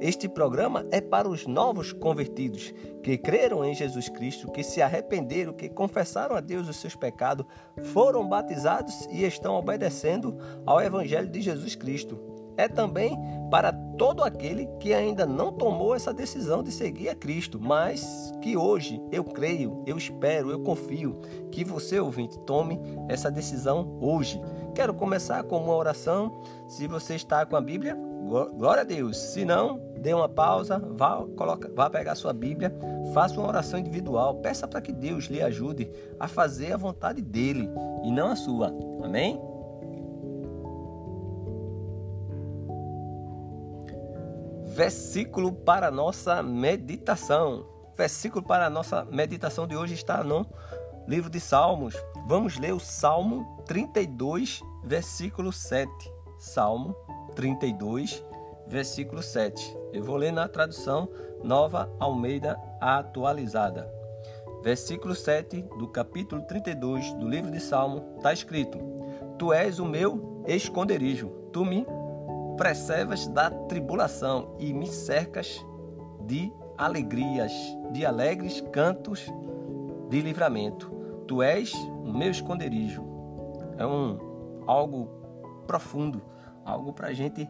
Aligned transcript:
Este 0.00 0.26
programa 0.30 0.86
é 0.90 0.98
para 0.98 1.28
os 1.28 1.46
novos 1.46 1.92
convertidos 1.92 2.72
que 3.02 3.18
creram 3.18 3.62
em 3.62 3.74
Jesus 3.74 4.08
Cristo, 4.08 4.50
que 4.50 4.62
se 4.62 4.80
arrependeram, 4.80 5.52
que 5.52 5.68
confessaram 5.68 6.34
a 6.34 6.40
Deus 6.40 6.66
os 6.70 6.76
seus 6.76 6.96
pecados, 6.96 7.44
foram 7.92 8.26
batizados 8.26 9.06
e 9.10 9.24
estão 9.24 9.56
obedecendo 9.56 10.38
ao 10.64 10.80
Evangelho 10.80 11.28
de 11.28 11.42
Jesus 11.42 11.74
Cristo. 11.74 12.18
É 12.56 12.66
também 12.66 13.14
para 13.50 13.72
todo 13.72 14.22
aquele 14.22 14.66
que 14.78 14.94
ainda 14.94 15.26
não 15.26 15.52
tomou 15.52 15.94
essa 15.94 16.14
decisão 16.14 16.62
de 16.62 16.72
seguir 16.72 17.10
a 17.10 17.14
Cristo, 17.14 17.60
mas 17.60 18.32
que 18.40 18.56
hoje 18.56 19.02
eu 19.12 19.22
creio, 19.22 19.82
eu 19.86 19.98
espero, 19.98 20.50
eu 20.50 20.60
confio 20.60 21.20
que 21.50 21.62
você, 21.62 22.00
ouvinte, 22.00 22.38
tome 22.40 22.80
essa 23.06 23.30
decisão 23.30 23.98
hoje. 24.00 24.40
Quero 24.74 24.94
começar 24.94 25.42
com 25.44 25.58
uma 25.58 25.74
oração. 25.74 26.42
Se 26.68 26.86
você 26.86 27.16
está 27.16 27.44
com 27.44 27.56
a 27.56 27.60
Bíblia, 27.60 27.98
glória 28.56 28.82
a 28.82 28.84
Deus. 28.84 29.16
Se 29.16 29.44
não, 29.44 29.89
dê 30.00 30.14
uma 30.14 30.28
pausa, 30.28 30.78
vá, 30.78 31.22
coloca, 31.36 31.70
vá 31.74 31.90
pegar 31.90 32.14
sua 32.14 32.32
Bíblia, 32.32 32.74
faça 33.12 33.38
uma 33.38 33.48
oração 33.48 33.78
individual, 33.78 34.36
peça 34.36 34.66
para 34.66 34.80
que 34.80 34.92
Deus 34.92 35.24
lhe 35.26 35.42
ajude 35.42 35.90
a 36.18 36.26
fazer 36.26 36.72
a 36.72 36.76
vontade 36.76 37.20
dele 37.20 37.68
e 38.02 38.10
não 38.10 38.28
a 38.28 38.36
sua. 38.36 38.74
Amém? 39.04 39.40
Versículo 44.64 45.52
para 45.52 45.90
nossa 45.90 46.42
meditação. 46.42 47.66
Versículo 47.96 48.42
para 48.42 48.70
nossa 48.70 49.04
meditação 49.04 49.66
de 49.66 49.76
hoje 49.76 49.92
está 49.92 50.24
no 50.24 50.46
livro 51.06 51.28
de 51.28 51.40
Salmos. 51.40 51.94
Vamos 52.26 52.56
ler 52.58 52.72
o 52.72 52.80
Salmo 52.80 53.62
32, 53.66 54.62
versículo 54.82 55.52
7. 55.52 55.90
Salmo 56.38 56.94
32, 57.34 58.24
versículo 58.66 59.22
7. 59.22 59.79
Eu 59.92 60.04
vou 60.04 60.16
ler 60.16 60.32
na 60.32 60.46
tradução 60.46 61.08
Nova 61.42 61.90
Almeida 61.98 62.56
Atualizada. 62.80 63.90
Versículo 64.62 65.14
7 65.14 65.62
do 65.78 65.88
capítulo 65.88 66.42
32 66.42 67.12
do 67.14 67.28
livro 67.28 67.50
de 67.50 67.58
Salmo 67.58 68.14
está 68.16 68.32
escrito: 68.32 68.78
Tu 69.36 69.52
és 69.52 69.80
o 69.80 69.84
meu 69.84 70.44
esconderijo, 70.46 71.28
tu 71.52 71.64
me 71.64 71.84
preservas 72.56 73.26
da 73.26 73.50
tribulação 73.50 74.54
e 74.60 74.72
me 74.72 74.86
cercas 74.86 75.64
de 76.24 76.52
alegrias, 76.78 77.52
de 77.90 78.06
alegres 78.06 78.60
cantos 78.72 79.26
de 80.08 80.20
livramento. 80.20 80.88
Tu 81.26 81.42
és 81.42 81.72
o 81.74 82.12
meu 82.12 82.30
esconderijo. 82.30 83.02
É 83.76 83.84
um 83.84 84.64
algo 84.66 85.08
profundo, 85.66 86.22
algo 86.64 86.92
para 86.92 87.08
a 87.08 87.12
gente 87.12 87.48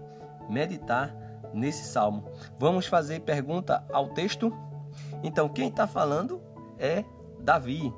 meditar 0.49 1.15
nesse 1.53 1.85
salmo. 1.85 2.25
Vamos 2.59 2.87
fazer 2.87 3.21
pergunta 3.21 3.85
ao 3.93 4.09
texto? 4.09 4.53
Então, 5.23 5.49
quem 5.49 5.69
está 5.69 5.87
falando 5.87 6.41
é 6.79 7.05
Davi. 7.41 7.93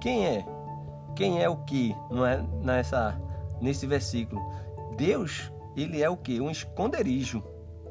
Quem 0.00 0.26
é? 0.26 0.44
Quem 1.14 1.42
é 1.42 1.48
o 1.48 1.56
que? 1.58 1.94
Não 2.10 2.24
é 2.24 2.42
nessa 2.62 3.20
nesse 3.60 3.86
versículo. 3.86 4.40
Deus, 4.96 5.52
ele 5.76 6.02
é 6.02 6.08
o 6.08 6.16
que? 6.16 6.40
Um 6.40 6.50
esconderijo. 6.50 7.42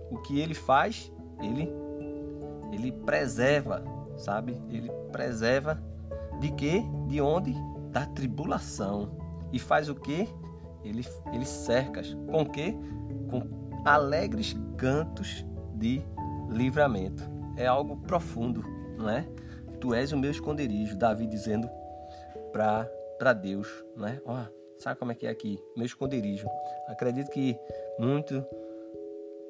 O 0.09 0.17
que 0.17 0.39
ele 0.39 0.55
faz, 0.55 1.11
ele 1.41 1.71
ele 2.71 2.91
preserva, 2.91 3.83
sabe? 4.17 4.61
Ele 4.69 4.91
preserva 5.11 5.81
de 6.39 6.51
quê? 6.51 6.83
De 7.07 7.21
onde? 7.21 7.55
Da 7.91 8.05
tribulação. 8.05 9.11
E 9.51 9.59
faz 9.59 9.89
o 9.89 9.95
que? 9.95 10.27
Ele, 10.83 11.05
ele 11.33 11.45
cerca. 11.45 12.01
Com 12.31 12.45
quê? 12.45 12.77
Alegres 13.85 14.55
cantos 14.77 15.45
de 15.73 16.01
livramento. 16.49 17.23
É 17.57 17.65
algo 17.65 17.97
profundo, 17.97 18.63
não 18.97 19.09
é? 19.09 19.27
Tu 19.79 19.93
és 19.93 20.11
o 20.11 20.17
meu 20.17 20.31
esconderijo, 20.31 20.97
Davi 20.97 21.25
dizendo 21.25 21.69
para 22.51 23.33
Deus, 23.33 23.67
não 23.95 24.07
é? 24.07 24.21
Ó, 24.25 24.45
sabe 24.77 24.99
como 24.99 25.11
é 25.11 25.15
que 25.15 25.25
é 25.25 25.29
aqui? 25.29 25.59
Meu 25.75 25.85
esconderijo. 25.85 26.47
Acredito 26.87 27.29
que 27.31 27.57
muito 27.97 28.45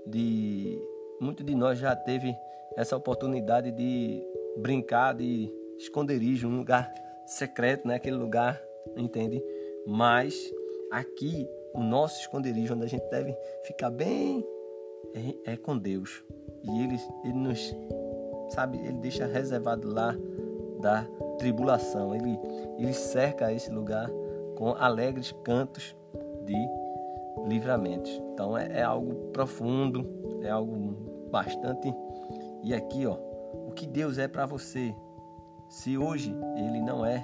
de 0.06 0.79
muito 1.19 1.44
de 1.44 1.53
nós 1.53 1.78
já 1.78 1.95
teve 1.95 2.34
essa 2.78 2.95
oportunidade 2.95 3.72
de 3.72 4.23
brincar 4.57 5.13
de 5.13 5.51
esconderijo, 5.78 6.47
um 6.47 6.57
lugar 6.57 6.91
secreto, 7.25 7.88
né? 7.88 7.95
Aquele 7.95 8.16
lugar, 8.16 8.62
entende? 8.95 9.44
Mas 9.85 10.51
aqui 10.91 11.47
o 11.79 11.84
nosso 11.84 12.19
esconderijo, 12.19 12.73
onde 12.73 12.84
a 12.84 12.90
gente 12.90 13.09
deve 13.09 13.35
ficar 13.63 13.90
bem, 13.90 14.45
é, 15.45 15.53
é 15.53 15.57
com 15.57 15.78
Deus. 15.78 16.23
E 16.62 16.84
ele, 16.84 17.00
ele 17.23 17.34
nos, 17.34 17.73
sabe, 18.50 18.78
ele 18.79 18.97
deixa 18.97 19.25
reservado 19.25 19.88
lá 19.88 20.13
da 20.81 21.07
tribulação. 21.38 22.13
Ele, 22.13 22.38
ele 22.78 22.94
cerca 22.94 23.53
esse 23.53 23.72
lugar 23.72 24.09
com 24.57 24.73
alegres 24.73 25.31
cantos 25.44 25.95
de 26.45 26.69
livramentos. 27.47 28.12
Então 28.34 28.57
é, 28.57 28.79
é 28.79 28.84
algo 28.84 29.31
profundo, 29.31 30.06
é 30.44 30.50
algo 30.50 31.29
bastante. 31.31 31.94
E 32.62 32.73
aqui, 32.73 33.06
ó, 33.06 33.18
o 33.68 33.72
que 33.72 33.88
Deus 33.88 34.18
é 34.18 34.28
para 34.28 34.45
você. 34.45 34.94
Se 35.69 35.97
hoje 35.97 36.35
Ele 36.57 36.81
não 36.81 37.06
é 37.06 37.23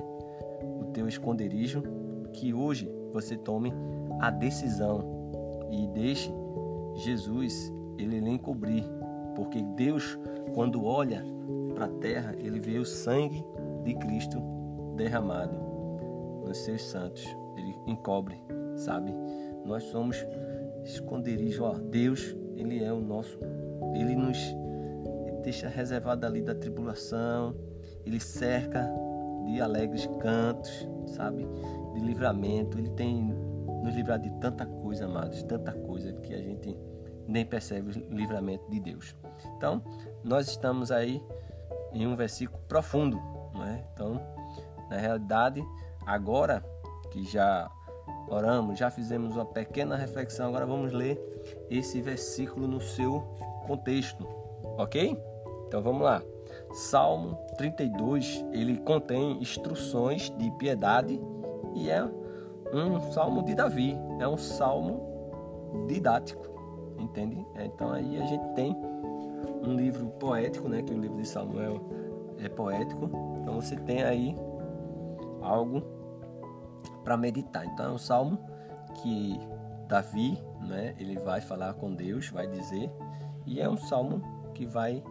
o 0.64 0.86
teu 0.94 1.10
esconderijo, 1.10 1.84
que 2.32 2.54
hoje 2.54 2.90
você 3.16 3.38
tome 3.38 3.74
a 4.20 4.30
decisão 4.30 5.04
e 5.72 5.88
deixe 5.88 6.30
Jesus 6.96 7.74
ele 7.98 8.20
lhe 8.20 8.30
encobrir, 8.30 8.84
porque 9.36 9.62
Deus 9.62 10.20
quando 10.54 10.84
olha 10.84 11.24
para 11.74 11.86
a 11.86 11.90
terra, 11.90 12.36
ele 12.38 12.60
vê 12.60 12.78
o 12.78 12.86
sangue 12.86 13.44
de 13.84 13.94
Cristo 13.96 14.42
derramado 14.96 15.56
nos 16.46 16.58
seus 16.58 16.82
santos. 16.84 17.26
Ele 17.58 17.76
encobre, 17.88 18.40
sabe? 18.76 19.14
Nós 19.66 19.84
somos 19.84 20.18
esconderijo, 20.84 21.64
ó. 21.64 21.74
Deus, 21.74 22.36
ele 22.56 22.84
é 22.84 22.92
o 22.92 23.00
nosso, 23.00 23.38
ele 23.94 24.16
nos 24.16 24.38
deixa 25.44 25.68
reservado 25.68 26.26
ali 26.26 26.42
da 26.42 26.56
tribulação, 26.56 27.56
ele 28.06 28.20
cerca 28.20 28.90
de 29.46 29.62
alegres 29.62 30.08
cantos, 30.20 30.88
sabe? 31.08 31.46
De 31.96 32.02
livramento, 32.02 32.78
ele 32.78 32.90
tem 32.92 33.34
nos 33.84 33.96
livrar 33.96 34.20
de 34.20 34.30
tanta 34.40 34.66
coisa, 34.66 35.06
amados, 35.06 35.42
tanta 35.44 35.72
coisa 35.72 36.14
que 36.14 36.34
a 36.34 36.42
gente 36.42 36.78
nem 37.28 37.46
percebe 37.46 37.90
o 37.90 38.14
livramento 38.14 38.70
de 38.70 38.80
Deus. 38.80 39.16
Então, 39.58 39.82
nós 40.24 40.48
estamos 40.48 40.92
aí 40.92 41.24
em 41.94 42.06
um 42.06 42.16
versículo 42.16 42.62
profundo, 42.68 43.20
não 43.54 43.64
é? 43.64 43.84
Então, 43.94 44.22
na 44.90 44.98
realidade, 44.98 45.64
agora 46.06 46.64
que 47.12 47.24
já 47.24 47.72
oramos, 48.28 48.78
já 48.78 48.90
fizemos 48.90 49.36
uma 49.36 49.46
pequena 49.46 49.96
reflexão, 49.96 50.50
agora 50.50 50.66
vamos 50.66 50.92
ler 50.92 51.20
esse 51.70 52.02
versículo 52.02 52.68
no 52.68 52.82
seu 52.82 53.22
contexto, 53.66 54.28
ok? 54.78 55.18
Então 55.68 55.82
vamos 55.82 56.02
lá. 56.02 56.22
Salmo 56.74 57.38
32, 57.58 58.46
ele 58.52 58.78
contém 58.78 59.42
instruções 59.42 60.30
de 60.38 60.52
piedade 60.52 61.20
e 61.76 61.90
é 61.90 62.04
um 62.74 63.12
salmo 63.12 63.44
de 63.44 63.54
Davi, 63.54 63.98
é 64.20 64.28
um 64.28 64.38
salmo 64.38 65.86
didático, 65.88 66.48
entende? 66.98 67.46
Então 67.56 67.92
aí 67.92 68.20
a 68.20 68.26
gente 68.26 68.48
tem 68.54 68.76
um 69.64 69.76
livro 69.76 70.08
poético, 70.20 70.68
né? 70.70 70.82
Que 70.82 70.94
o 70.94 70.98
livro 70.98 71.18
de 71.18 71.28
Samuel 71.28 71.82
é 72.40 72.50
poético. 72.50 73.10
Então 73.42 73.56
você 73.56 73.76
tem 73.76 74.04
aí 74.04 74.36
algo 75.42 75.84
para 77.04 77.18
meditar. 77.18 77.66
Então 77.66 77.86
é 77.86 77.92
um 77.92 77.98
salmo 77.98 78.40
que 79.02 79.40
Davi, 79.88 80.42
né? 80.62 80.96
Ele 80.98 81.20
vai 81.20 81.42
falar 81.42 81.74
com 81.74 81.94
Deus, 81.94 82.30
vai 82.30 82.48
dizer, 82.48 82.92
e 83.46 83.60
é 83.60 83.70
um 83.70 83.78
salmo 83.78 84.22
que 84.54 84.66
vai 84.66 85.04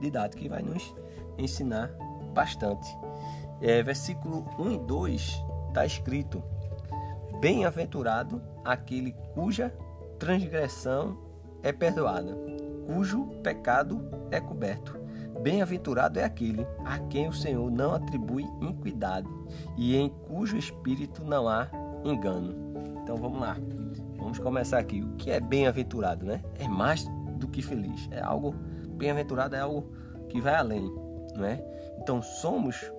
didático, 0.00 0.42
que 0.42 0.48
vai 0.48 0.62
nos 0.62 0.94
ensinar 1.36 1.88
bastante. 2.32 2.96
É, 3.60 3.82
versículo 3.82 4.44
1 4.58 4.70
e 4.72 4.78
2 4.78 5.51
está 5.72 5.86
escrito: 5.86 6.42
Bem-aventurado 7.40 8.40
aquele 8.64 9.12
cuja 9.34 9.74
transgressão 10.18 11.18
é 11.62 11.72
perdoada, 11.72 12.36
cujo 12.86 13.26
pecado 13.42 14.00
é 14.30 14.40
coberto. 14.40 15.00
Bem-aventurado 15.40 16.20
é 16.20 16.24
aquele 16.24 16.64
a 16.84 17.00
quem 17.00 17.28
o 17.28 17.32
Senhor 17.32 17.68
não 17.68 17.94
atribui 17.94 18.44
iniquidade 18.60 19.28
e 19.76 19.96
em 19.96 20.08
cujo 20.08 20.56
espírito 20.56 21.24
não 21.24 21.48
há 21.48 21.68
engano. 22.04 22.54
Então 23.02 23.16
vamos 23.16 23.40
lá. 23.40 23.56
Vamos 24.18 24.38
começar 24.38 24.78
aqui. 24.78 25.02
O 25.02 25.16
que 25.16 25.32
é 25.32 25.40
bem-aventurado, 25.40 26.24
né? 26.24 26.40
É 26.60 26.68
mais 26.68 27.04
do 27.38 27.48
que 27.48 27.60
feliz. 27.60 28.08
É 28.12 28.20
algo 28.20 28.54
bem-aventurado 28.96 29.56
é 29.56 29.60
algo 29.60 29.90
que 30.28 30.40
vai 30.40 30.54
além, 30.54 30.84
não 31.34 31.44
é? 31.44 31.60
Então 31.98 32.22
somos 32.22 32.92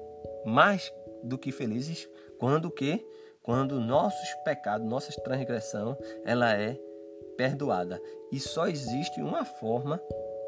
mais 0.46 0.92
do 1.24 1.38
que 1.38 1.50
felizes 1.50 2.10
quando 2.38 2.70
que 2.70 3.06
quando 3.44 3.80
nossos 3.80 4.34
pecados, 4.46 4.88
nossa 4.88 5.12
transgressão, 5.22 5.98
ela 6.24 6.54
é 6.54 6.80
perdoada. 7.36 8.02
E 8.32 8.40
só 8.40 8.68
existe 8.68 9.22
uma 9.22 9.44
forma 9.44 10.02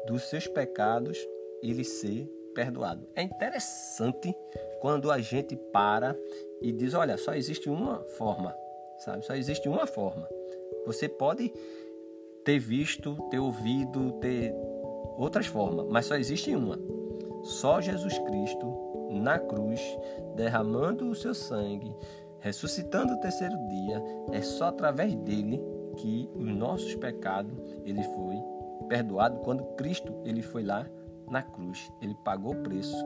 dos 0.06 0.22
seus 0.22 0.46
pecados 0.46 1.18
ele 1.62 1.84
ser 1.84 2.26
perdoado. 2.54 3.06
É 3.14 3.22
interessante 3.22 4.34
quando 4.80 5.10
a 5.10 5.18
gente 5.20 5.56
para 5.72 6.16
e 6.62 6.72
diz, 6.72 6.94
olha, 6.94 7.18
só 7.18 7.34
existe 7.34 7.68
uma 7.68 8.00
forma, 8.16 8.56
sabe? 8.98 9.26
Só 9.26 9.34
existe 9.34 9.68
uma 9.68 9.86
forma. 9.86 10.26
Você 10.86 11.06
pode 11.06 11.52
ter 12.44 12.58
visto, 12.58 13.14
ter 13.28 13.38
ouvido, 13.38 14.12
ter 14.20 14.54
outras 15.18 15.46
formas, 15.46 15.86
mas 15.90 16.06
só 16.06 16.16
existe 16.16 16.54
uma. 16.54 16.95
Só 17.46 17.80
Jesus 17.80 18.18
Cristo 18.18 18.74
na 19.08 19.38
cruz, 19.38 19.80
derramando 20.34 21.08
o 21.08 21.14
seu 21.14 21.32
sangue, 21.32 21.94
ressuscitando 22.40 23.14
o 23.14 23.20
terceiro 23.20 23.56
dia, 23.68 24.02
é 24.32 24.42
só 24.42 24.66
através 24.66 25.14
dele 25.14 25.62
que 25.96 26.28
os 26.34 26.52
nossos 26.54 26.96
pecados 26.96 27.56
ele 27.84 28.02
foi 28.02 28.36
perdoado 28.88 29.38
quando 29.38 29.64
Cristo 29.76 30.12
ele 30.24 30.42
foi 30.42 30.64
lá 30.64 30.84
na 31.30 31.40
cruz, 31.40 31.88
ele 32.02 32.16
pagou 32.24 32.52
o 32.52 32.62
preço. 32.62 32.96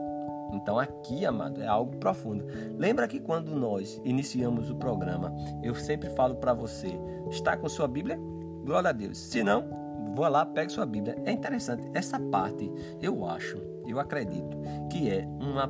Então 0.53 0.79
aqui, 0.79 1.23
amado, 1.23 1.61
é 1.61 1.67
algo 1.67 1.95
profundo. 1.97 2.43
Lembra 2.79 3.07
que 3.07 3.19
quando 3.19 3.55
nós 3.55 4.01
iniciamos 4.03 4.71
o 4.71 4.75
programa, 4.75 5.31
eu 5.61 5.75
sempre 5.75 6.09
falo 6.09 6.35
para 6.35 6.53
você, 6.53 6.99
está 7.29 7.55
com 7.55 7.69
sua 7.69 7.87
Bíblia? 7.87 8.19
Glória 8.65 8.89
a 8.89 8.93
Deus. 8.93 9.19
Se 9.19 9.43
não, 9.43 9.69
vou 10.15 10.27
lá, 10.27 10.43
pegue 10.47 10.71
sua 10.71 10.85
Bíblia. 10.87 11.15
É 11.25 11.31
interessante, 11.31 11.87
essa 11.93 12.19
parte, 12.19 12.71
eu 13.01 13.23
acho, 13.25 13.57
eu 13.91 13.99
acredito 13.99 14.57
que 14.89 15.09
é 15.09 15.25
uma 15.39 15.67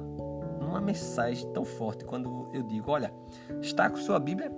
uma 0.72 0.80
mensagem 0.80 1.52
tão 1.52 1.66
forte 1.66 2.06
quando 2.06 2.50
eu 2.54 2.64
digo, 2.64 2.92
olha, 2.92 3.14
está 3.62 3.90
com 3.90 3.98
sua 3.98 4.20
Bíblia? 4.20 4.50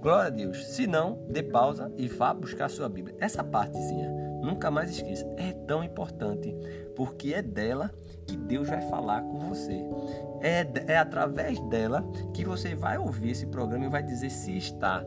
Glória 0.00 0.26
a 0.26 0.30
Deus. 0.30 0.66
Se 0.66 0.86
não, 0.86 1.18
dê 1.30 1.42
pausa 1.42 1.90
e 1.96 2.06
vá 2.06 2.34
buscar 2.34 2.68
sua 2.68 2.88
Bíblia. 2.88 3.16
Essa 3.18 3.42
partezinha, 3.42 4.10
nunca 4.42 4.70
mais 4.70 4.90
esqueça, 4.90 5.26
é 5.38 5.52
tão 5.52 5.82
importante, 5.82 6.54
porque 6.94 7.32
é 7.32 7.40
dela 7.40 7.90
que 8.26 8.36
Deus 8.36 8.68
vai 8.68 8.82
falar 8.82 9.22
com 9.22 9.38
você. 9.38 9.82
É, 10.42 10.92
é 10.92 10.98
através 10.98 11.58
dela 11.68 12.04
que 12.34 12.44
você 12.44 12.74
vai 12.74 12.98
ouvir 12.98 13.30
esse 13.30 13.46
programa 13.46 13.86
e 13.86 13.88
vai 13.88 14.02
dizer 14.02 14.30
se 14.30 14.54
está 14.56 15.02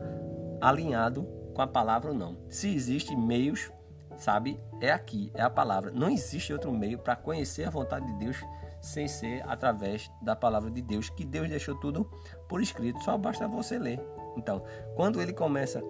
alinhado 0.60 1.24
com 1.54 1.62
a 1.62 1.66
palavra 1.66 2.10
ou 2.10 2.16
não. 2.16 2.36
Se 2.48 2.74
existem 2.74 3.16
meios, 3.16 3.70
sabe, 4.18 4.60
é 4.80 4.90
aqui, 4.90 5.30
é 5.34 5.42
a 5.42 5.50
palavra. 5.50 5.90
Não 5.90 6.10
existe 6.10 6.52
outro 6.52 6.72
meio 6.72 6.98
para 6.98 7.16
conhecer 7.16 7.64
a 7.64 7.70
vontade 7.70 8.06
de 8.06 8.18
Deus 8.18 8.36
sem 8.80 9.08
ser 9.08 9.42
através 9.48 10.10
da 10.22 10.36
palavra 10.36 10.70
de 10.70 10.80
Deus, 10.82 11.10
que 11.10 11.24
Deus 11.24 11.48
deixou 11.48 11.74
tudo 11.76 12.04
por 12.48 12.60
escrito, 12.60 13.02
só 13.02 13.16
basta 13.16 13.48
você 13.48 13.78
ler. 13.78 14.00
Então, 14.36 14.62
quando 14.94 15.20
ele 15.20 15.32
começa 15.32 15.82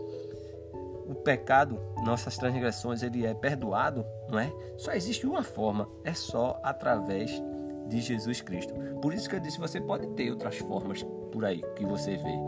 o 1.06 1.14
pecado, 1.14 1.80
nossas 2.04 2.36
transgressões, 2.36 3.02
ele 3.02 3.26
é 3.26 3.34
perdoado, 3.34 4.04
não 4.28 4.38
é? 4.38 4.52
Só 4.76 4.92
existe 4.92 5.26
uma 5.26 5.42
forma, 5.42 5.88
é 6.04 6.12
só 6.12 6.60
através 6.62 7.30
de 7.88 8.00
Jesus 8.00 8.40
Cristo. 8.40 8.74
Por 9.00 9.14
isso 9.14 9.28
que 9.28 9.36
eu 9.36 9.40
disse, 9.40 9.58
você 9.58 9.80
pode 9.80 10.06
ter 10.08 10.30
outras 10.30 10.58
formas 10.58 11.02
por 11.32 11.44
aí 11.44 11.62
que 11.76 11.84
você 11.84 12.16
vê, 12.16 12.38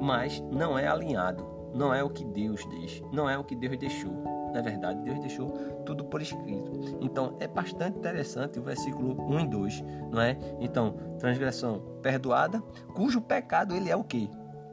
mas 0.00 0.40
não 0.50 0.78
é 0.78 0.86
alinhado, 0.86 1.44
não 1.74 1.92
é 1.92 2.02
o 2.02 2.10
que 2.10 2.24
Deus 2.24 2.66
diz, 2.70 3.02
não 3.12 3.28
é 3.28 3.36
o 3.36 3.44
que 3.44 3.54
Deus 3.54 3.76
deixou. 3.76 4.35
Na 4.56 4.62
verdade, 4.62 5.02
Deus 5.02 5.20
deixou 5.20 5.50
tudo 5.84 6.02
por 6.06 6.22
escrito. 6.22 6.72
Então, 7.02 7.36
é 7.40 7.46
bastante 7.46 7.98
interessante 7.98 8.58
o 8.58 8.62
versículo 8.62 9.14
1 9.30 9.40
e 9.40 9.46
2, 9.48 9.84
não 10.10 10.18
é? 10.18 10.38
Então, 10.58 10.94
transgressão 11.18 11.82
perdoada, 12.00 12.62
cujo 12.94 13.20
pecado 13.20 13.74
ele 13.74 13.90
é 13.90 13.94
o 13.94 14.02
quê? 14.02 14.30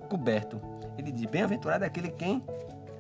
Coberto. 0.10 0.62
Ele 0.98 1.12
diz: 1.12 1.26
Bem-aventurado 1.26 1.84
é 1.84 1.88
aquele 1.88 2.12
quem 2.12 2.42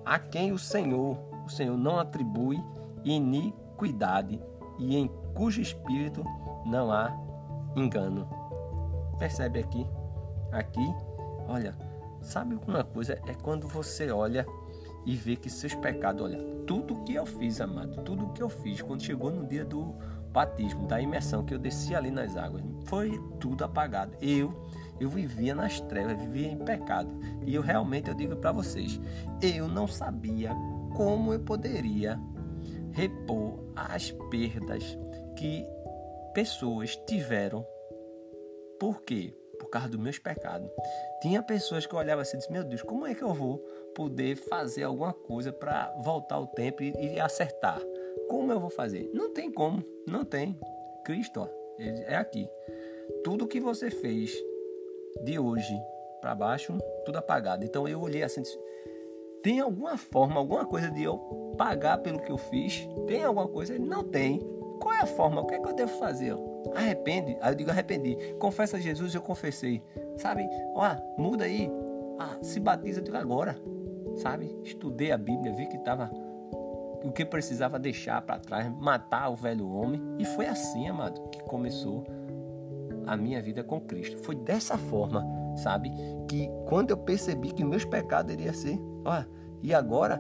a 0.04 0.20
quem 0.20 0.52
o 0.52 0.60
Senhor, 0.60 1.18
o 1.46 1.50
Senhor 1.50 1.78
não 1.78 1.98
atribui 1.98 2.62
iniquidade 3.06 4.42
e 4.78 4.98
em 4.98 5.10
cujo 5.34 5.62
espírito 5.62 6.22
não 6.66 6.92
há 6.92 7.18
engano. 7.78 8.28
Percebe 9.18 9.60
aqui? 9.60 9.88
Aqui, 10.52 10.94
olha, 11.48 11.78
sabe 12.20 12.60
uma 12.68 12.84
coisa? 12.84 13.14
É 13.26 13.34
quando 13.34 13.70
você 13.70 14.12
olha 14.12 14.46
e 15.06 15.16
vê 15.16 15.36
que 15.36 15.50
seus 15.50 15.76
pecados, 15.76 16.22
olha, 16.22 16.40
tudo 16.66 17.04
que 17.04 17.14
eu 17.14 17.26
fiz, 17.26 17.60
amado, 17.60 18.02
tudo 18.04 18.32
que 18.34 18.42
eu 18.42 18.50
fiz 18.50 18.82
quando 18.82 19.04
chegou 19.04 19.32
no 19.32 19.46
dia 19.46 19.66
do 19.66 19.96
batismo, 20.32 20.88
da 20.88 21.02
imersão, 21.02 21.46
que 21.46 21.54
eu 21.54 21.60
desci 21.60 21.94
ali 21.94 22.10
nas 22.10 22.36
águas, 22.36 22.64
foi 22.86 23.22
tudo 23.40 23.64
apagado. 23.64 24.16
Eu 24.22 24.54
eu 25.00 25.10
vivia 25.10 25.54
nas 25.54 25.80
trevas, 25.82 26.18
vivia 26.18 26.48
em 26.48 26.58
pecado. 26.58 27.10
E 27.46 27.54
eu 27.54 27.62
realmente 27.62 28.10
eu 28.10 28.16
digo 28.16 28.36
para 28.36 28.52
vocês, 28.52 29.00
eu 29.42 29.68
não 29.68 29.88
sabia 29.88 30.52
como 30.96 31.34
eu 31.34 31.40
poderia 31.40 32.20
repor 32.92 33.60
as 33.76 34.12
perdas 34.30 34.98
que 35.36 35.66
pessoas 36.34 36.96
tiveram. 37.08 37.66
Por 38.80 39.02
quê? 39.02 39.36
Por 39.60 39.70
causa 39.70 39.90
dos 39.90 40.00
meus 40.00 40.20
pecados. 40.20 40.70
Tinha 41.22 41.42
pessoas 41.42 41.86
que 41.86 41.96
olhavam 41.96 42.22
assim 42.22 42.38
e 42.38 42.40
diziam, 42.40 42.54
meu 42.54 42.64
Deus, 42.64 42.82
como 42.82 43.08
é 43.08 43.16
que 43.16 43.24
eu 43.24 43.34
vou 43.34 43.64
poder 43.94 44.36
fazer 44.36 44.84
alguma 44.84 45.14
coisa 45.14 45.52
para 45.52 45.94
voltar 46.02 46.40
o 46.40 46.48
tempo 46.48 46.84
e, 46.84 46.94
e, 46.98 47.20
acertar. 47.20 47.82
Como 48.28 48.52
eu 48.52 48.60
vou 48.60 48.70
fazer? 48.70 49.10
Não 49.14 49.34
tem 49.34 49.52
como, 49.52 49.84
não 50.08 50.26
tem. 50.26 50.58
Cristo, 51.04 51.42
ó, 51.42 51.48
é 51.80 52.16
aqui. 52.16 52.48
Tudo 53.24 53.48
que 53.48 53.60
você 53.60 53.90
fez 53.90 54.34
de 55.24 55.38
hoje 55.38 55.74
para 56.22 56.34
baixo, 56.34 56.78
tudo 57.06 57.18
apagado. 57.18 57.66
Então 57.66 57.88
eu 57.88 58.02
olhei 58.02 58.24
assim, 58.24 58.42
disse, 58.42 58.58
tem 59.44 59.60
alguma 59.60 59.98
forma, 59.98 60.38
alguma 60.38 60.66
coisa 60.66 60.90
de 60.90 61.04
eu 61.04 61.18
pagar 61.58 61.98
pelo 61.98 62.20
que 62.20 62.32
eu 62.32 62.38
fiz? 62.38 62.88
Tem 63.08 63.24
alguma 63.24 63.48
coisa? 63.48 63.78
Não 63.78 64.04
tem. 64.04 64.40
Qual 64.80 64.94
é 64.94 65.02
a 65.02 65.06
forma? 65.06 65.42
O 65.42 65.46
que 65.46 65.56
é 65.56 65.60
que 65.60 65.68
eu 65.68 65.74
devo 65.74 65.98
fazer? 66.00 66.34
Arrepende? 66.74 67.38
Aí 67.42 67.52
eu 67.52 67.56
digo 67.56 67.70
arrependi. 67.70 68.16
Confessa 68.40 68.78
a 68.78 68.80
Jesus, 68.80 69.14
eu 69.14 69.22
confessei. 69.22 69.84
Sabe? 70.18 70.48
Ó, 70.74 70.84
muda 71.18 71.44
aí. 71.44 71.70
Ah, 72.18 72.38
se 72.42 72.60
batiza, 72.60 73.00
eu 73.00 73.04
digo 73.04 73.18
agora 73.18 73.58
sabe? 74.16 74.56
Estudei 74.64 75.12
a 75.12 75.18
Bíblia, 75.18 75.54
vi 75.54 75.68
que 75.68 75.78
estava 75.78 76.12
o 77.04 77.12
que 77.12 77.26
precisava 77.26 77.78
deixar 77.78 78.22
para 78.22 78.40
trás, 78.40 78.72
matar 78.80 79.30
o 79.30 79.36
velho 79.36 79.70
homem, 79.70 80.02
e 80.18 80.26
foi 80.26 80.48
assim, 80.48 80.88
amado, 80.88 81.22
que 81.30 81.44
começou 81.44 82.06
a 83.06 83.18
minha 83.18 83.42
vida 83.42 83.64
com 83.64 83.82
Cristo. 83.82 84.18
Foi 84.20 84.36
dessa 84.36 84.78
forma, 84.78 85.26
sabe? 85.58 85.92
Que 86.30 86.50
quando 86.66 86.92
eu 86.92 86.98
percebi 86.98 87.52
que 87.52 87.64
meus 87.64 87.84
pecados 87.84 88.34
iriam 88.34 88.54
ser, 88.54 88.80
ó, 89.04 89.22
e 89.62 89.74
agora 89.74 90.20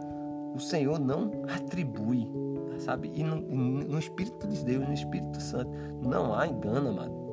o 0.53 0.59
Senhor 0.59 0.99
não 0.99 1.31
atribui, 1.47 2.27
sabe? 2.79 3.11
E 3.15 3.23
no, 3.23 3.35
no 3.37 3.97
Espírito 3.97 4.45
de 4.47 4.63
Deus, 4.63 4.85
no 4.85 4.93
Espírito 4.93 5.41
Santo, 5.41 5.71
não 6.01 6.33
há 6.33 6.45
engano, 6.45 6.89
amado. 6.89 7.23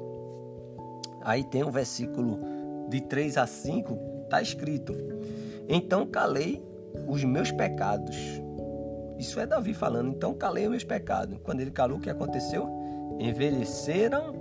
Aí 1.23 1.45
tem 1.45 1.65
um 1.65 1.71
versículo 1.71 2.39
de 2.89 3.01
3 3.01 3.37
a 3.37 3.47
5, 3.47 3.97
tá 4.31 4.41
escrito: 4.41 4.95
então 5.73 6.05
calei 6.05 6.61
os 7.07 7.23
meus 7.23 7.53
pecados. 7.53 8.17
Isso 9.17 9.39
é 9.39 9.47
Davi 9.47 9.73
falando. 9.73 10.09
Então 10.09 10.35
calei 10.35 10.65
os 10.65 10.71
meus 10.71 10.85
pecados. 10.85 11.39
Quando 11.45 11.61
ele 11.61 11.71
calou, 11.71 11.99
o 11.99 12.01
que 12.01 12.11
aconteceu? 12.11 12.69
Envelheceram 13.21 14.35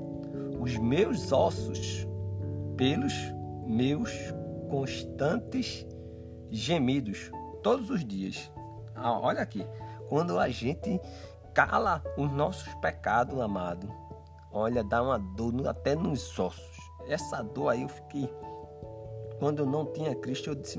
os 0.60 0.76
meus 0.78 1.32
ossos 1.32 2.08
pelos 2.76 3.14
meus 3.68 4.12
constantes 4.70 5.86
gemidos 6.50 7.30
todos 7.62 7.92
os 7.92 8.04
dias. 8.04 8.52
Ah, 8.96 9.20
olha 9.20 9.42
aqui, 9.42 9.64
quando 10.08 10.40
a 10.40 10.50
gente 10.50 11.00
cala 11.54 12.04
os 12.18 12.32
nossos 12.32 12.74
pecados, 12.76 13.40
amado, 13.40 13.88
olha, 14.52 14.84
dá 14.84 15.04
uma 15.04 15.20
dor 15.20 15.68
até 15.68 15.96
nos 15.96 16.40
ossos. 16.40 16.80
Essa 17.08 17.44
dor 17.44 17.70
aí 17.70 17.84
eu 17.84 17.90
fiquei 17.90 18.30
quando 19.40 19.60
eu 19.60 19.66
não 19.66 19.86
tinha 19.86 20.14
Cristo, 20.14 20.50
eu 20.50 20.56
disse: 20.56 20.78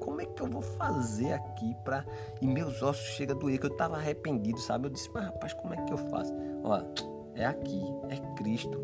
como 0.00 0.20
é 0.20 0.26
que 0.26 0.42
eu 0.42 0.46
vou 0.48 0.60
fazer 0.60 1.32
aqui 1.32 1.74
para. 1.84 2.04
E 2.40 2.46
meus 2.46 2.82
ossos 2.82 3.06
chegam 3.14 3.36
a 3.36 3.38
doer, 3.38 3.58
que 3.58 3.66
eu 3.66 3.70
estava 3.70 3.96
arrependido, 3.96 4.58
sabe? 4.58 4.86
Eu 4.86 4.90
disse: 4.90 5.08
mas 5.14 5.24
rapaz, 5.24 5.54
como 5.54 5.72
é 5.72 5.76
que 5.84 5.92
eu 5.92 5.98
faço? 5.98 6.34
Olha, 6.64 6.86
é 7.34 7.46
aqui, 7.46 7.82
é 8.08 8.16
Cristo. 8.34 8.80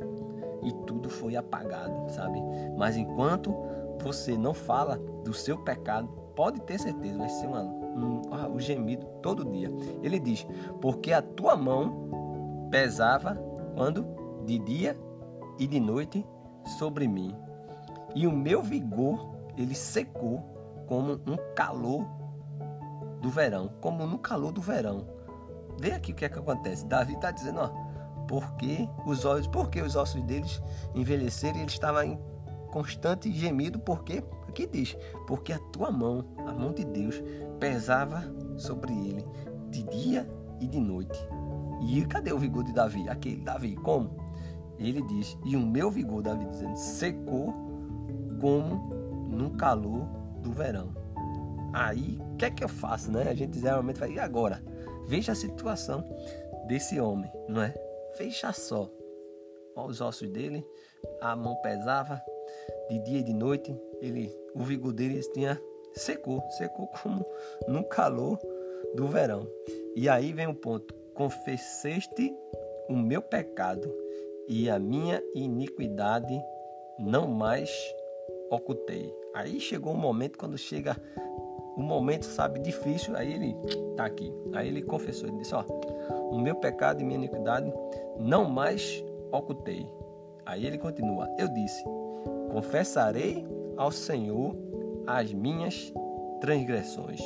E 0.63 0.73
tudo 0.87 1.11
foi 1.11 1.37
apagado, 1.37 2.11
sabe? 2.11 2.41
Mas 2.77 2.97
enquanto 2.97 3.55
você 4.03 4.37
não 4.37 4.55
fala 4.55 4.97
do 5.25 5.35
seu 5.35 5.59
pecado, 5.59 6.09
pode 6.35 6.61
ter 6.63 6.79
certeza, 6.79 7.19
vai 7.19 7.29
ser 7.29 7.47
uma, 7.47 7.63
um, 7.63 8.23
ah, 8.31 8.49
o 8.49 8.61
gemido 8.61 9.07
todo 9.23 9.45
dia. 9.45 9.71
Ele 10.03 10.21
diz: 10.21 10.47
porque 10.81 11.13
a 11.13 11.21
tua 11.21 11.57
mão 11.57 12.69
pesava 12.71 13.37
quando 13.75 14.07
de 14.45 14.59
dia 14.59 14.97
e 15.59 15.67
de 15.67 15.81
noite 15.81 16.25
sobre 16.79 17.09
mim. 17.09 17.35
E 18.17 18.27
o 18.27 18.33
meu 18.33 18.63
vigor 18.63 19.37
ele 19.59 19.75
secou 19.75 20.43
como 20.87 21.21
um 21.27 21.37
calor 21.55 22.07
do 23.21 23.29
verão, 23.29 23.71
como 23.81 24.07
no 24.07 24.19
calor 24.19 24.53
do 24.53 24.61
verão. 24.63 25.07
Vê 25.79 25.93
aqui 25.93 26.13
o 26.13 26.15
que 26.15 26.25
é 26.25 26.29
que 26.31 26.39
acontece. 26.39 26.87
Davi 26.87 27.13
está 27.13 27.31
dizendo, 27.31 27.61
ó, 27.61 27.69
porque 28.27 28.89
os 29.05 29.27
olhos, 29.27 29.47
porque 29.47 29.83
os 29.83 29.97
ossos 29.97 30.23
deles 30.23 30.63
envelheceram 30.95 31.59
e 31.59 31.61
ele 31.61 31.71
estava 31.71 32.07
em 32.07 32.19
constante 32.73 33.31
gemido, 33.31 33.79
porque 33.79 34.25
aqui 34.49 34.67
diz, 34.67 34.97
porque 35.27 35.53
a 35.53 35.59
tua 35.59 35.91
mão, 35.91 36.25
a 36.39 36.53
mão 36.53 36.73
de 36.73 36.87
Deus, 36.87 37.23
pesava 37.61 38.25
sobre 38.57 38.95
ele 38.95 39.27
de 39.69 39.83
dia 39.83 40.27
e 40.59 40.67
de 40.67 40.81
noite. 40.81 41.19
E 41.83 42.03
cadê 42.07 42.33
o 42.33 42.39
vigor 42.39 42.65
de 42.65 42.73
Davi? 42.73 43.07
Aquele 43.11 43.43
Davi, 43.43 43.77
como? 43.77 44.17
Ele 44.79 45.03
diz, 45.03 45.37
e 45.45 45.55
o 45.55 45.61
meu 45.61 45.91
vigor, 45.91 46.23
Davi 46.23 46.47
dizendo, 46.47 46.77
secou 46.77 47.66
como 48.41 48.95
no 49.31 49.51
calor 49.57 50.07
do 50.41 50.53
verão. 50.53 50.95
Aí, 51.73 52.19
o 52.33 52.37
que 52.37 52.45
é 52.45 52.51
que 52.51 52.65
eu 52.65 52.69
faço, 52.69 53.11
né? 53.11 53.29
A 53.29 53.35
gente 53.35 53.59
geralmente 53.61 53.99
fala, 53.99 54.13
e 54.13 54.19
agora? 54.19 54.63
Veja 55.07 55.33
a 55.33 55.35
situação 55.35 56.05
desse 56.67 56.99
homem, 56.99 57.31
não 57.49 57.63
é? 57.63 57.75
Veja 58.19 58.53
só. 58.53 58.91
Olha 59.75 59.91
os 59.91 60.01
ossos 60.01 60.29
dele, 60.31 60.67
a 61.21 61.37
mão 61.37 61.55
pesava 61.57 62.21
de 62.89 62.99
dia 63.01 63.19
e 63.21 63.23
de 63.23 63.33
noite, 63.33 63.79
ele, 64.01 64.35
o 64.55 64.63
vigor 64.63 64.93
dele 64.93 65.21
tinha 65.33 65.61
secou, 65.97 66.43
secou 66.51 66.87
como 66.87 67.27
no 67.67 67.85
calor 67.85 68.39
do 68.95 69.07
verão. 69.07 69.47
E 69.95 70.09
aí 70.09 70.33
vem 70.33 70.47
o 70.47 70.55
ponto: 70.55 70.95
confesseste 71.15 72.35
o 72.89 72.95
meu 72.95 73.21
pecado 73.21 73.93
e 74.49 74.71
a 74.71 74.79
minha 74.79 75.23
iniquidade 75.35 76.41
não 76.99 77.27
mais 77.27 77.71
ocultei. 78.51 79.15
Aí 79.35 79.61
chegou 79.61 79.93
um 79.93 79.99
momento 79.99 80.39
quando 80.39 80.57
chega 80.57 80.97
um 81.77 81.83
momento, 81.83 82.25
sabe, 82.25 82.59
difícil, 82.61 83.15
aí 83.17 83.35
ele 83.35 83.57
tá 83.97 84.07
aqui. 84.07 84.33
Aí 84.55 84.69
ele 84.69 84.83
confessou, 84.83 85.29
ele 85.29 85.39
disse, 85.39 85.55
ó, 85.55 85.63
o 86.31 86.39
meu 86.39 86.55
pecado 86.55 87.03
e 87.03 87.05
minha 87.05 87.19
iniquidade 87.19 87.71
não 88.19 88.49
mais 88.49 89.05
ocultei. 89.31 89.87
Aí 90.47 90.65
ele 90.65 90.79
continua, 90.79 91.29
eu 91.39 91.49
disse, 91.49 91.85
confessarei 92.51 93.47
ao 93.77 93.91
Senhor 93.91 94.57
as 95.07 95.33
minhas 95.33 95.93
transgressões, 96.41 97.21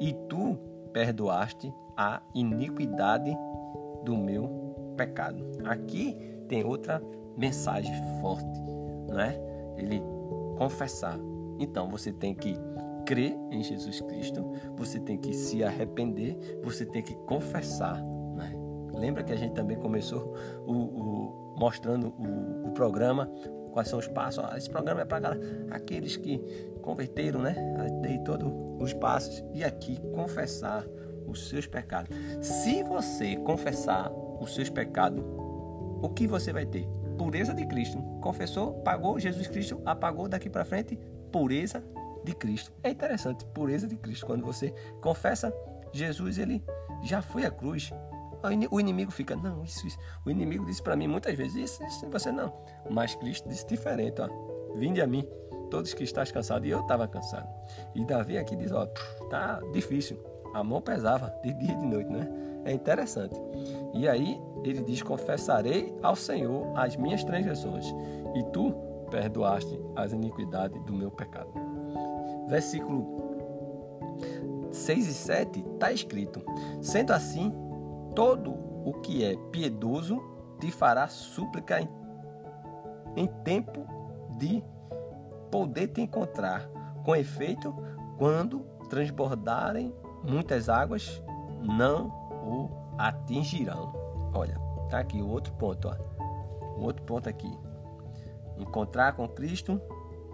e 0.00 0.12
tu 0.28 0.58
perdoaste 0.92 1.72
a 1.96 2.20
iniquidade 2.34 3.36
do 4.04 4.16
meu 4.16 4.94
pecado. 4.96 5.44
Aqui 5.64 6.16
tem 6.48 6.64
outra 6.64 7.02
mensagem 7.36 7.94
forte, 8.20 8.60
não 9.08 9.20
é? 9.20 9.38
Ele 9.76 10.02
confessar. 10.58 11.18
Então 11.58 11.88
você 11.88 12.12
tem 12.12 12.34
que 12.34 12.54
crer 13.06 13.34
em 13.50 13.62
Jesus 13.62 14.00
Cristo, 14.02 14.44
você 14.76 15.00
tem 15.00 15.16
que 15.16 15.32
se 15.32 15.64
arrepender, 15.64 16.36
você 16.62 16.84
tem 16.84 17.02
que 17.02 17.14
confessar. 17.14 18.02
Né? 18.34 18.52
Lembra 18.92 19.22
que 19.22 19.32
a 19.32 19.36
gente 19.36 19.54
também 19.54 19.78
começou 19.78 20.34
o, 20.66 20.72
o 20.72 21.54
mostrando 21.56 22.08
o, 22.08 22.68
o, 22.68 22.72
programa, 22.72 23.26
quais 23.72 23.88
são 23.88 23.98
os 23.98 24.06
passos? 24.08 24.44
Ah, 24.44 24.58
esse 24.58 24.68
programa 24.68 25.00
é 25.00 25.04
para 25.04 25.38
aqueles 25.70 26.16
que 26.16 26.38
converteram, 26.82 27.40
né? 27.40 27.56
Dei 28.02 28.18
todos 28.18 28.52
os 28.78 28.92
passos 28.92 29.42
e 29.54 29.64
aqui 29.64 29.98
confessar 30.12 30.84
os 31.26 31.48
seus 31.48 31.66
pecados. 31.66 32.14
Se 32.40 32.82
você 32.82 33.36
confessar 33.36 34.12
os 34.40 34.54
seus 34.54 34.70
pecados, 34.70 35.24
o 36.00 36.08
que 36.10 36.26
você 36.26 36.52
vai 36.52 36.64
ter? 36.66 36.88
Pureza 37.18 37.52
de 37.52 37.66
Cristo. 37.66 38.00
Confessou, 38.22 38.74
pagou, 38.82 39.18
Jesus 39.18 39.48
Cristo 39.48 39.82
apagou 39.84 40.28
daqui 40.28 40.48
para 40.48 40.64
frente, 40.64 40.96
pureza 41.32 41.82
de 42.24 42.34
Cristo. 42.34 42.72
É 42.82 42.90
interessante, 42.90 43.44
pureza 43.46 43.86
de 43.86 43.96
Cristo. 43.96 44.24
Quando 44.24 44.44
você 44.44 44.72
confessa, 45.00 45.52
Jesus 45.92 46.38
ele 46.38 46.64
já 47.02 47.20
foi 47.20 47.44
à 47.44 47.50
cruz. 47.50 47.92
O 48.70 48.78
inimigo 48.78 49.10
fica, 49.10 49.34
não, 49.34 49.64
isso, 49.64 49.86
isso. 49.86 49.98
O 50.24 50.30
inimigo 50.30 50.64
disse 50.64 50.80
para 50.80 50.94
mim 50.94 51.08
muitas 51.08 51.34
vezes, 51.34 51.56
isso, 51.56 51.84
isso, 51.84 52.08
você 52.08 52.30
não. 52.30 52.54
Mas 52.88 53.14
Cristo 53.16 53.48
disse 53.48 53.66
diferente, 53.66 54.20
ó. 54.20 54.28
Vinde 54.76 55.00
a 55.00 55.06
mim, 55.06 55.26
todos 55.70 55.92
que 55.92 56.04
estás 56.04 56.30
cansados. 56.30 56.68
E 56.68 56.70
eu 56.70 56.80
estava 56.80 57.08
cansado. 57.08 57.48
E 57.94 58.04
Davi 58.04 58.38
aqui 58.38 58.54
diz, 58.54 58.70
ó, 58.70 58.86
tá 59.28 59.60
difícil. 59.72 60.22
A 60.54 60.62
mão 60.62 60.80
pesava 60.80 61.34
de 61.42 61.52
dia 61.52 61.72
e 61.72 61.76
de 61.76 61.86
noite, 61.86 62.10
né? 62.10 62.28
É 62.68 62.72
interessante. 62.74 63.34
E 63.94 64.06
aí 64.06 64.38
ele 64.62 64.82
diz: 64.82 65.02
Confessarei 65.02 65.96
ao 66.02 66.14
Senhor 66.14 66.70
as 66.76 66.96
minhas 66.96 67.24
transgressões, 67.24 67.86
e 68.34 68.42
tu 68.52 68.74
perdoaste 69.10 69.80
as 69.96 70.12
iniquidades 70.12 70.78
do 70.84 70.92
meu 70.92 71.10
pecado. 71.10 71.50
Versículo 72.46 73.06
6 74.70 75.06
e 75.08 75.14
7 75.14 75.60
está 75.60 75.90
escrito: 75.90 76.44
Sendo 76.82 77.12
assim, 77.12 77.50
todo 78.14 78.52
o 78.84 78.92
que 79.00 79.24
é 79.24 79.34
piedoso 79.50 80.22
te 80.60 80.70
fará 80.70 81.08
súplica 81.08 81.80
em, 81.80 81.88
em 83.16 83.26
tempo 83.44 83.86
de 84.36 84.62
poder 85.50 85.88
te 85.88 86.02
encontrar. 86.02 86.68
Com 87.02 87.16
efeito, 87.16 87.74
quando 88.18 88.60
transbordarem 88.90 89.94
muitas 90.22 90.68
águas, 90.68 91.22
não 91.62 92.27
o 92.48 92.70
atingirão. 92.96 93.92
Olha, 94.32 94.58
tá 94.88 94.98
aqui 94.98 95.20
o 95.20 95.28
outro 95.28 95.52
ponto, 95.54 95.88
ó. 95.88 95.96
O 96.76 96.84
outro 96.84 97.04
ponto 97.04 97.28
aqui. 97.28 97.50
Encontrar 98.56 99.12
com 99.12 99.28
Cristo, 99.28 99.80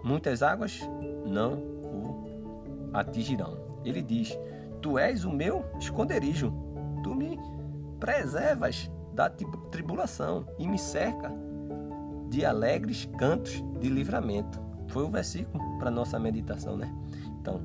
muitas 0.03 0.41
águas 0.41 0.79
não 1.25 1.53
o 1.53 2.89
atingirão. 2.93 3.57
Ele 3.83 4.01
diz: 4.01 4.37
Tu 4.81 4.97
és 4.97 5.25
o 5.25 5.31
meu 5.31 5.65
esconderijo, 5.79 6.53
tu 7.03 7.13
me 7.13 7.39
preservas 7.99 8.89
da 9.13 9.29
tribulação 9.29 10.45
e 10.57 10.67
me 10.67 10.77
cerca 10.77 11.31
de 12.29 12.45
alegres 12.45 13.07
cantos 13.17 13.63
de 13.79 13.89
livramento. 13.89 14.59
Foi 14.87 15.03
o 15.03 15.09
versículo 15.09 15.63
para 15.77 15.89
nossa 15.89 16.19
meditação, 16.19 16.77
né? 16.77 16.93
Então, 17.39 17.61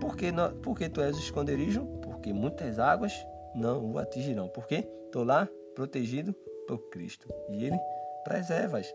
por 0.00 0.16
que, 0.16 0.32
por 0.62 0.76
que 0.76 0.88
tu 0.88 1.00
és 1.00 1.16
o 1.16 1.20
esconderijo? 1.20 1.84
Porque 2.02 2.32
muitas 2.32 2.78
águas 2.78 3.12
não 3.54 3.92
o 3.92 3.98
atingirão. 3.98 4.48
Por 4.48 4.66
quê? 4.66 4.86
Estou 5.06 5.24
lá 5.24 5.48
protegido 5.74 6.34
por 6.66 6.78
Cristo. 6.90 7.28
E 7.50 7.64
Ele 7.64 7.78
preservas 8.24 8.92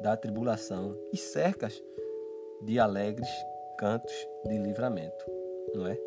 da 0.00 0.16
tribulação 0.16 0.96
e 1.12 1.16
cercas 1.16 1.82
de 2.62 2.78
alegres 2.78 3.28
cantos 3.78 4.14
de 4.46 4.58
livramento. 4.58 5.24
Não 5.74 5.86
é? 5.86 5.98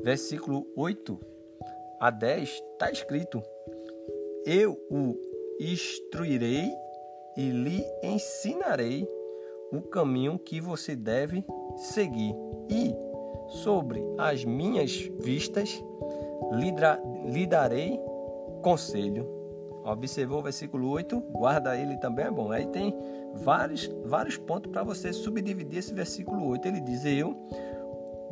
Versículo 0.00 0.66
8 0.76 1.18
a 2.00 2.10
10 2.10 2.48
está 2.72 2.90
escrito: 2.90 3.42
Eu 4.44 4.78
o 4.90 5.16
instruirei 5.60 6.70
e 7.36 7.50
lhe 7.50 7.84
ensinarei 8.02 9.08
o 9.72 9.82
caminho 9.82 10.38
que 10.38 10.60
você 10.60 10.94
deve 10.94 11.44
seguir, 11.76 12.34
e 12.68 12.94
sobre 13.62 14.02
as 14.18 14.44
minhas 14.44 14.92
vistas 15.20 15.82
lhe 16.52 17.46
darei 17.46 18.00
conselho. 18.62 19.28
Observou 19.84 20.38
o 20.38 20.42
versículo 20.42 20.88
8? 20.88 21.20
Guarda 21.30 21.76
ele 21.76 21.98
também 21.98 22.24
é 22.24 22.30
bom. 22.30 22.50
Aí 22.50 22.66
tem 22.66 22.94
vários, 23.34 23.86
vários 24.06 24.38
pontos 24.38 24.72
para 24.72 24.82
você 24.82 25.12
subdividir 25.12 25.78
esse 25.78 25.92
versículo 25.92 26.46
8. 26.48 26.68
Ele 26.68 26.80
diz: 26.80 27.04
Eu, 27.04 27.36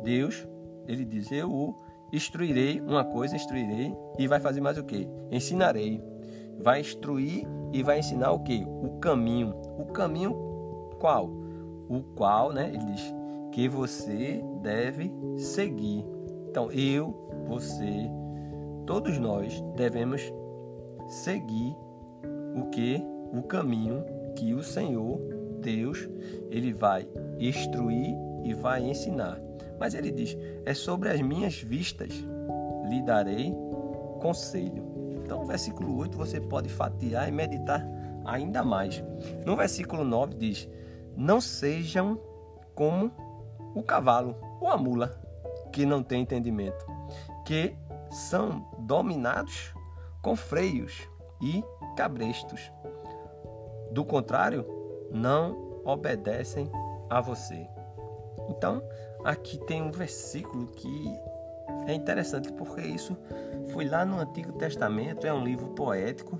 Deus, 0.01 0.47
ele 0.87 1.05
diz: 1.05 1.31
Eu 1.31 1.51
o 1.51 1.75
instruirei, 2.11 2.81
uma 2.81 3.03
coisa 3.03 3.35
instruirei, 3.35 3.95
e 4.17 4.27
vai 4.27 4.39
fazer 4.39 4.61
mais 4.61 4.77
o 4.77 4.83
que? 4.83 5.07
Ensinarei. 5.31 6.01
Vai 6.59 6.81
instruir 6.81 7.47
e 7.71 7.83
vai 7.83 7.99
ensinar 7.99 8.31
o 8.31 8.39
que? 8.39 8.63
O 8.65 8.97
caminho. 8.99 9.53
O 9.77 9.85
caminho 9.85 10.33
qual? 10.99 11.27
O 11.89 12.01
qual, 12.15 12.51
né? 12.51 12.69
Ele 12.69 12.85
diz 12.85 13.13
que 13.51 13.67
você 13.67 14.43
deve 14.61 15.11
seguir. 15.37 16.12
Então, 16.53 16.71
eu, 16.71 17.15
você, 17.47 18.07
todos 18.85 19.17
nós 19.17 19.59
devemos 19.75 20.21
seguir 21.07 21.75
o 22.55 22.69
que 22.69 23.03
o 23.35 23.41
caminho 23.41 24.05
que 24.35 24.53
o 24.53 24.61
Senhor 24.61 25.19
Deus 25.61 26.07
ele 26.51 26.71
vai 26.71 27.09
instruir 27.39 28.15
e 28.43 28.53
vai 28.53 28.83
ensinar. 28.83 29.41
Mas 29.79 29.95
ele 29.95 30.11
diz: 30.11 30.37
é 30.63 30.75
sobre 30.75 31.09
as 31.09 31.19
minhas 31.21 31.55
vistas 31.55 32.13
lhe 32.87 33.01
darei 33.01 33.51
conselho. 34.21 34.85
Então, 35.23 35.39
no 35.39 35.47
versículo 35.47 35.97
8 35.97 36.15
você 36.15 36.39
pode 36.39 36.69
fatiar 36.69 37.27
e 37.27 37.31
meditar 37.31 37.83
ainda 38.23 38.63
mais. 38.63 39.03
No 39.43 39.55
versículo 39.55 40.03
9 40.03 40.35
diz: 40.35 40.69
Não 41.17 41.41
sejam 41.41 42.21
como 42.75 43.11
o 43.73 43.81
cavalo 43.81 44.35
ou 44.61 44.67
a 44.67 44.77
mula 44.77 45.22
que 45.73 45.85
não 45.85 46.03
tem 46.03 46.21
entendimento, 46.21 46.85
que 47.43 47.75
são 48.09 48.65
dominados 48.79 49.73
com 50.21 50.35
freios 50.35 51.09
e 51.41 51.61
cabrestos, 51.97 52.71
Do 53.91 54.05
contrário, 54.05 54.65
não 55.11 55.81
obedecem 55.85 56.71
a 57.09 57.21
você. 57.21 57.67
Então, 58.49 58.81
aqui 59.23 59.59
tem 59.65 59.83
um 59.83 59.91
versículo 59.91 60.67
que 60.67 61.19
é 61.85 61.93
interessante 61.93 62.51
porque 62.53 62.81
isso 62.81 63.15
foi 63.71 63.85
lá 63.85 64.03
no 64.03 64.19
Antigo 64.19 64.53
Testamento, 64.53 65.27
é 65.27 65.33
um 65.33 65.43
livro 65.43 65.67
poético. 65.69 66.39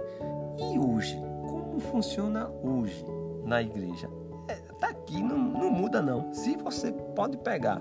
E 0.58 0.80
hoje, 0.80 1.16
como 1.48 1.80
funciona 1.80 2.50
hoje 2.64 3.06
na 3.44 3.62
igreja? 3.62 4.10
É, 4.48 4.56
tá 4.80 4.88
aqui, 4.90 5.22
não, 5.22 5.38
não 5.38 5.70
muda 5.70 6.02
não. 6.02 6.34
Se 6.34 6.56
você 6.58 6.92
pode 6.92 7.38
pegar 7.38 7.80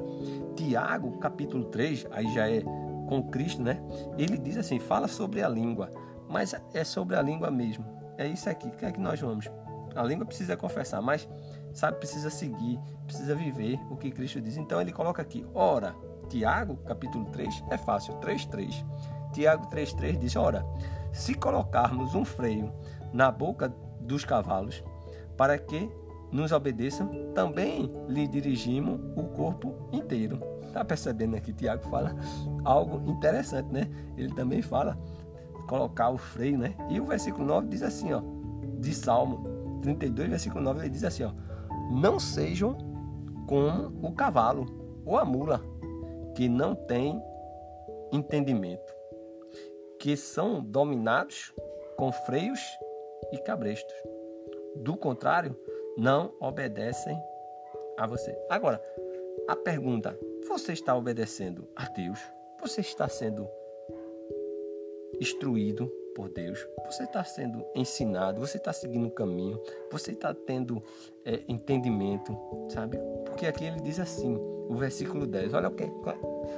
Tiago, 0.62 1.18
capítulo 1.18 1.64
3, 1.64 2.06
aí 2.12 2.32
já 2.32 2.48
é 2.48 2.60
com 3.08 3.28
Cristo, 3.30 3.60
né? 3.60 3.82
Ele 4.16 4.38
diz 4.38 4.56
assim: 4.56 4.78
fala 4.78 5.08
sobre 5.08 5.42
a 5.42 5.48
língua, 5.48 5.90
mas 6.28 6.54
é 6.72 6.84
sobre 6.84 7.16
a 7.16 7.22
língua 7.22 7.50
mesmo. 7.50 7.84
É 8.16 8.28
isso 8.28 8.48
aqui. 8.48 8.68
O 8.68 8.70
que 8.70 8.86
é 8.86 8.92
que 8.92 9.00
nós 9.00 9.20
vamos? 9.20 9.50
A 9.96 10.04
língua 10.04 10.24
precisa 10.24 10.56
confessar, 10.56 11.02
mas 11.02 11.28
sabe, 11.72 11.98
precisa 11.98 12.30
seguir, 12.30 12.78
precisa 13.06 13.34
viver 13.34 13.80
o 13.90 13.96
que 13.96 14.12
Cristo 14.12 14.40
diz. 14.40 14.56
Então 14.56 14.80
ele 14.80 14.92
coloca 14.92 15.20
aqui: 15.20 15.44
ora, 15.52 15.96
Tiago, 16.28 16.76
capítulo 16.86 17.24
3, 17.26 17.64
é 17.68 17.76
fácil, 17.76 18.14
3:3. 18.20 18.84
Tiago 19.32 19.66
3:3 19.68 20.16
diz: 20.16 20.36
ora, 20.36 20.64
se 21.12 21.34
colocarmos 21.34 22.14
um 22.14 22.24
freio 22.24 22.72
na 23.12 23.32
boca 23.32 23.68
dos 24.00 24.24
cavalos 24.24 24.82
para 25.36 25.58
que 25.58 25.90
nos 26.30 26.52
obedeçam, 26.52 27.32
também 27.34 27.92
lhe 28.08 28.28
dirigimos 28.28 29.00
o 29.16 29.24
corpo 29.24 29.88
inteiro. 29.92 30.51
Tá 30.72 30.84
percebendo 30.84 31.36
aqui? 31.36 31.52
Tiago 31.52 31.82
fala 31.84 32.14
algo 32.64 33.10
interessante, 33.10 33.72
né? 33.72 33.88
Ele 34.16 34.32
também 34.34 34.62
fala 34.62 34.98
colocar 35.68 36.10
o 36.10 36.18
freio, 36.18 36.58
né? 36.58 36.74
E 36.90 37.00
o 37.00 37.04
versículo 37.04 37.44
9 37.44 37.68
diz 37.68 37.82
assim, 37.82 38.12
ó, 38.12 38.22
de 38.78 38.94
Salmo 38.94 39.80
32, 39.82 40.30
versículo 40.30 40.62
9, 40.64 40.80
ele 40.80 40.90
diz 40.90 41.04
assim, 41.04 41.24
ó: 41.24 41.32
Não 41.90 42.18
sejam 42.18 42.76
como 43.46 43.92
o 44.06 44.12
cavalo 44.12 44.66
ou 45.04 45.18
a 45.18 45.24
mula, 45.24 45.60
que 46.34 46.48
não 46.48 46.74
tem 46.74 47.20
entendimento, 48.12 48.92
que 49.98 50.16
são 50.16 50.62
dominados 50.62 51.52
com 51.96 52.10
freios 52.12 52.60
e 53.32 53.38
cabrestos. 53.38 53.94
Do 54.76 54.96
contrário, 54.96 55.56
não 55.96 56.32
obedecem 56.40 57.18
a 57.98 58.06
você. 58.06 58.36
Agora, 58.48 58.82
a 59.48 59.56
pergunta: 59.56 60.18
você 60.48 60.72
está 60.72 60.94
obedecendo 60.96 61.68
a 61.74 61.86
Deus? 61.88 62.18
Você 62.60 62.80
está 62.80 63.08
sendo 63.08 63.48
instruído 65.20 65.86
por 66.14 66.28
Deus? 66.28 66.66
Você 66.86 67.04
está 67.04 67.24
sendo 67.24 67.64
ensinado? 67.74 68.40
Você 68.40 68.58
está 68.58 68.72
seguindo 68.72 69.06
o 69.06 69.10
caminho? 69.10 69.60
Você 69.90 70.12
está 70.12 70.34
tendo 70.34 70.82
é, 71.24 71.42
entendimento? 71.48 72.36
Sabe? 72.68 72.98
Porque 73.24 73.46
aqui 73.46 73.64
ele 73.64 73.80
diz 73.80 73.98
assim, 73.98 74.36
o 74.36 74.74
versículo 74.74 75.26
10. 75.26 75.54
Olha 75.54 75.68
o 75.68 75.74
que, 75.74 75.84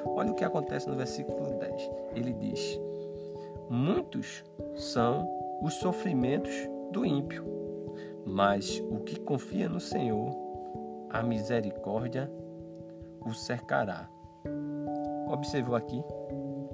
olha 0.07 0.33
o 0.33 0.35
que 0.35 0.45
acontece 0.45 0.89
no 0.89 0.97
versículo 0.97 1.59
10. 1.59 1.91
Ele 2.15 2.33
diz: 2.33 2.81
Muitos 3.71 4.45
são 4.77 5.29
os 5.63 5.75
sofrimentos 5.75 6.53
do 6.91 7.05
ímpio 7.05 7.55
mas 8.25 8.83
o 8.91 9.01
que 9.01 9.19
confia 9.21 9.69
no 9.69 9.81
Senhor, 9.81 10.35
a 11.11 11.23
misericórdia 11.23 12.31
o 13.25 13.33
cercará. 13.33 14.09
Observou 15.29 15.77
aqui? 15.77 16.03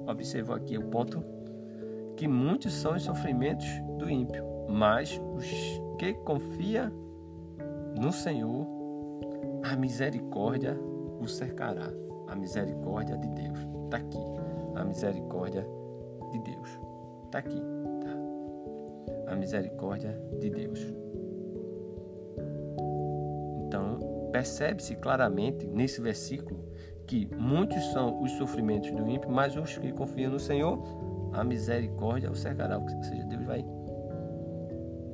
Observou 0.07 0.55
aqui 0.55 0.77
o 0.77 0.83
ponto? 0.89 1.23
Que 2.15 2.27
muitos 2.27 2.73
são 2.73 2.95
os 2.95 3.03
sofrimentos 3.03 3.67
do 3.97 4.09
ímpio, 4.09 4.43
mas 4.69 5.19
os 5.35 5.45
que 5.97 6.13
confia 6.13 6.91
no 7.99 8.11
Senhor, 8.11 8.67
a 9.63 9.75
misericórdia 9.75 10.77
o 11.19 11.27
cercará. 11.27 11.91
A 12.27 12.35
misericórdia 12.35 13.17
de 13.17 13.27
Deus 13.29 13.59
está 13.85 13.97
aqui. 13.97 14.17
A 14.75 14.83
misericórdia 14.83 15.67
de 16.31 16.39
Deus 16.39 16.79
está 17.25 17.39
aqui. 17.39 17.61
Tá? 18.01 19.31
A 19.31 19.35
misericórdia 19.35 20.19
de 20.39 20.49
Deus. 20.49 20.79
Percebe-se 24.41 24.95
claramente 24.95 25.67
nesse 25.67 26.01
versículo 26.01 26.65
que 27.05 27.29
muitos 27.35 27.79
são 27.91 28.23
os 28.23 28.31
sofrimentos 28.31 28.89
do 28.89 29.07
ímpio, 29.07 29.29
mas 29.29 29.55
os 29.55 29.77
que 29.77 29.91
confiam 29.91 30.31
no 30.31 30.39
Senhor, 30.39 30.81
a 31.31 31.43
misericórdia 31.43 32.31
o 32.31 32.35
cercará. 32.35 32.79
Ou 32.79 33.03
seja, 33.03 33.23
Deus 33.25 33.45
vai 33.45 33.63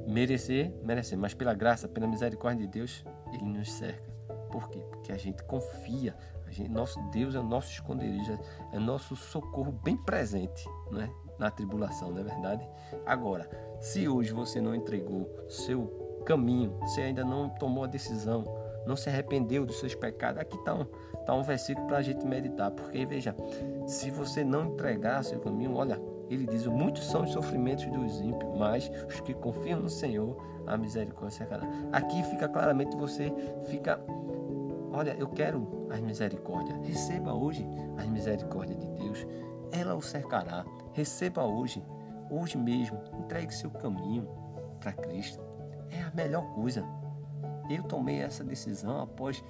merecer, 0.07 0.71
merecer, 0.81 1.17
mas 1.17 1.33
pela 1.33 1.53
graça, 1.53 1.89
pela 1.89 2.07
misericórdia 2.07 2.65
de 2.65 2.71
Deus, 2.71 3.03
Ele 3.33 3.43
nos 3.43 3.69
cerca. 3.69 4.09
Por 4.49 4.69
quê? 4.69 4.79
Porque 4.91 5.11
a 5.11 5.17
gente 5.17 5.43
confia. 5.43 6.15
A 6.45 6.49
gente, 6.49 6.69
nosso 6.69 6.97
Deus 7.11 7.35
é 7.35 7.41
nosso 7.41 7.69
esconderijo, 7.69 8.39
é 8.71 8.79
nosso 8.79 9.13
socorro 9.13 9.73
bem 9.83 9.97
presente 9.97 10.65
né? 10.89 11.09
na 11.37 11.51
tribulação, 11.51 12.11
não 12.11 12.21
é 12.21 12.23
verdade? 12.23 12.65
Agora, 13.05 13.49
se 13.81 14.07
hoje 14.07 14.31
você 14.31 14.61
não 14.61 14.73
entregou 14.73 15.29
seu 15.49 16.07
caminho, 16.25 16.77
você 16.79 17.01
ainda 17.01 17.25
não 17.25 17.49
tomou 17.49 17.83
a 17.83 17.87
decisão, 17.87 18.45
não 18.87 18.95
se 18.95 19.09
arrependeu 19.09 19.65
dos 19.65 19.79
seus 19.79 19.93
pecados. 19.93 20.39
Aqui 20.41 20.55
está 20.57 20.73
um, 20.73 20.85
tá 21.25 21.33
um 21.33 21.43
versículo 21.43 21.85
para 21.87 21.97
a 21.97 22.01
gente 22.01 22.25
meditar, 22.25 22.71
porque 22.71 23.05
veja, 23.05 23.35
se 23.85 24.09
você 24.09 24.43
não 24.43 24.73
entregar 24.73 25.23
seu 25.23 25.39
caminho, 25.39 25.75
olha, 25.75 25.99
ele 26.29 26.45
diz: 26.45 26.65
muitos 26.65 27.05
são 27.05 27.23
os 27.23 27.31
sofrimentos 27.31 27.85
dos 27.85 28.21
ímpios, 28.21 28.57
mas 28.57 28.89
os 29.07 29.19
que 29.21 29.33
confiam 29.33 29.79
no 29.79 29.89
Senhor, 29.89 30.37
a 30.65 30.77
misericórdia 30.77 31.37
cercará. 31.37 31.63
Aqui 31.91 32.23
fica 32.23 32.47
claramente 32.47 32.95
você 32.95 33.33
fica, 33.65 33.99
olha, 34.91 35.15
eu 35.17 35.27
quero 35.27 35.87
as 35.89 35.99
misericórdias. 35.99 36.77
Receba 36.85 37.33
hoje 37.33 37.67
as 37.97 38.07
misericórdias 38.07 38.79
de 38.79 38.89
Deus. 38.91 39.27
Ela 39.71 39.95
o 39.95 40.01
cercará. 40.01 40.65
Receba 40.93 41.43
hoje, 41.43 41.83
hoje 42.29 42.57
mesmo. 42.57 42.99
Entregue 43.19 43.53
seu 43.53 43.69
caminho 43.69 44.27
para 44.79 44.93
Cristo. 44.93 45.41
É 45.89 46.01
a 46.01 46.11
melhor 46.13 46.43
coisa. 46.53 46.83
Eu 47.69 47.83
tomei 47.83 48.21
essa 48.21 48.43
decisão 48.43 49.01
após 49.01 49.43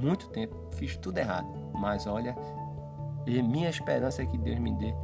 muito 0.00 0.28
tempo, 0.30 0.56
fiz 0.72 0.96
tudo 0.96 1.18
errado, 1.18 1.46
mas 1.72 2.06
olha, 2.06 2.36
minha 3.26 3.68
esperança 3.68 4.22
é 4.22 4.26
que 4.26 4.38
Deus 4.38 4.58
me 4.58 4.72
dê 4.72 4.94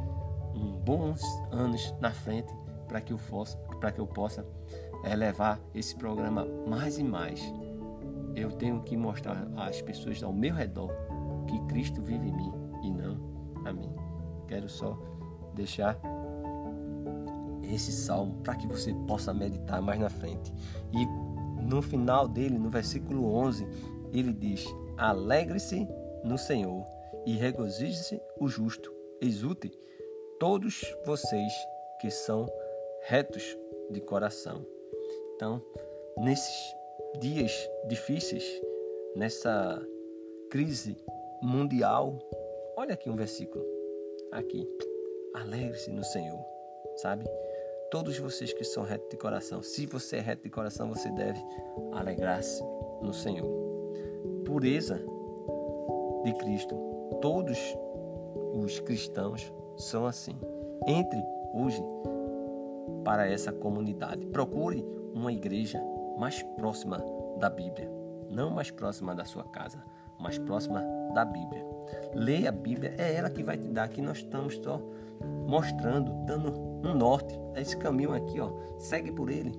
um 0.55 0.71
bons 0.83 1.21
anos 1.51 1.93
na 1.99 2.11
frente 2.11 2.53
para 2.87 3.01
que 3.01 3.11
eu 3.11 3.17
possa, 3.17 3.57
para 3.79 3.91
que 3.91 3.99
eu 3.99 4.07
possa 4.07 4.45
é, 5.03 5.15
levar 5.15 5.59
esse 5.73 5.95
programa 5.95 6.45
mais 6.67 6.97
e 6.97 7.03
mais. 7.03 7.41
Eu 8.35 8.51
tenho 8.51 8.81
que 8.81 8.95
mostrar 8.95 9.47
às 9.55 9.81
pessoas 9.81 10.21
ao 10.23 10.33
meu 10.33 10.53
redor 10.53 10.91
que 11.47 11.59
Cristo 11.67 12.01
vive 12.01 12.27
em 12.27 12.31
mim 12.31 12.51
e 12.83 12.91
não 12.91 13.17
a 13.65 13.73
mim. 13.73 13.93
Quero 14.47 14.69
só 14.69 14.97
deixar 15.53 15.99
esse 17.63 17.91
salmo 17.91 18.35
para 18.43 18.55
que 18.55 18.67
você 18.67 18.93
possa 19.07 19.33
meditar 19.33 19.81
mais 19.81 19.99
na 19.99 20.09
frente. 20.09 20.53
E 20.91 21.07
no 21.63 21.81
final 21.81 22.27
dele, 22.27 22.57
no 22.57 22.69
versículo 22.69 23.33
11, 23.33 23.67
ele 24.13 24.33
diz: 24.33 24.65
Alegre-se 24.97 25.87
no 26.23 26.37
Senhor 26.37 26.85
e 27.25 27.35
regozije-se 27.35 28.21
o 28.39 28.47
justo. 28.47 28.93
Exulte 29.21 29.71
todos 30.39 30.83
vocês 31.05 31.53
que 31.99 32.09
são 32.11 32.45
retos 33.03 33.57
de 33.89 34.01
coração. 34.01 34.65
Então, 35.35 35.61
nesses 36.17 36.75
dias 37.19 37.69
difíceis, 37.87 38.43
nessa 39.15 39.81
crise 40.49 40.97
mundial, 41.41 42.19
olha 42.75 42.93
aqui 42.93 43.09
um 43.09 43.15
versículo. 43.15 43.65
Aqui. 44.31 44.67
Alegre-se 45.33 45.91
no 45.91 46.03
Senhor, 46.03 46.39
sabe? 46.97 47.25
Todos 47.93 48.17
vocês 48.17 48.51
que 48.51 48.63
são 48.63 48.81
retos 48.81 49.07
de 49.07 49.17
coração. 49.17 49.61
Se 49.61 49.85
você 49.85 50.15
é 50.15 50.19
reto 50.19 50.41
de 50.41 50.49
coração, 50.49 50.89
você 50.89 51.11
deve 51.11 51.39
alegrar-se 51.91 52.59
no 53.03 53.13
Senhor. 53.13 53.47
Pureza 54.43 54.99
de 56.23 56.33
Cristo. 56.33 56.75
Todos 57.21 57.55
os 58.51 58.79
cristãos 58.79 59.53
são 59.77 60.07
assim. 60.07 60.35
Entre 60.87 61.23
hoje 61.53 61.83
para 63.05 63.27
essa 63.27 63.53
comunidade. 63.53 64.25
Procure 64.25 64.83
uma 65.13 65.31
igreja 65.31 65.79
mais 66.17 66.41
próxima 66.41 66.97
da 67.37 67.47
Bíblia, 67.47 67.91
não 68.27 68.49
mais 68.49 68.71
próxima 68.71 69.13
da 69.13 69.23
sua 69.23 69.43
casa, 69.43 69.77
mais 70.19 70.39
próxima 70.39 70.83
da 71.13 71.23
Bíblia. 71.23 71.63
Leia 72.15 72.49
a 72.49 72.51
Bíblia, 72.51 72.95
é 72.97 73.13
ela 73.13 73.29
que 73.29 73.43
vai 73.43 73.55
te 73.55 73.67
dar. 73.67 73.83
Aqui 73.83 74.01
nós 74.01 74.17
estamos 74.17 74.57
só 74.57 74.81
mostrando, 75.47 76.11
dando 76.25 76.51
um 76.83 76.93
norte. 76.93 77.39
É 77.55 77.61
esse 77.61 77.77
caminho 77.77 78.13
aqui, 78.13 78.39
ó. 78.39 78.51
Segue 78.77 79.11
por 79.11 79.29
ele 79.29 79.53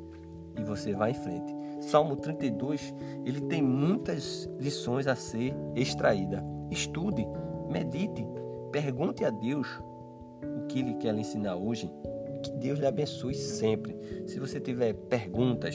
e 0.59 0.63
você 0.63 0.93
vai 0.93 1.11
em 1.11 1.15
frente. 1.15 1.55
Salmo 1.81 2.15
32, 2.17 2.95
ele 3.25 3.41
tem 3.43 3.63
muitas 3.63 4.51
lições 4.59 5.07
a 5.07 5.15
ser 5.15 5.55
extraída. 5.75 6.43
Estude, 6.71 7.27
medite, 7.71 8.27
pergunte 8.73 9.25
a 9.25 9.31
Deus 9.31 9.69
o 10.43 10.67
que 10.67 10.81
ele 10.81 10.95
quer 10.95 11.15
lhe 11.15 11.21
ensinar 11.21 11.55
hoje. 11.57 11.91
Que 12.43 12.51
Deus 12.53 12.79
lhe 12.79 12.87
abençoe 12.87 13.35
sempre. 13.35 13.95
Se 14.27 14.39
você 14.39 14.59
tiver 14.61 14.95
perguntas, 14.95 15.75